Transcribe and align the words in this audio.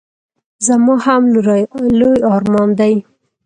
زما 0.65 0.95
هم 1.05 1.21
لوی 1.99 2.17
ارمان 2.33 2.69
دی. 2.79 2.93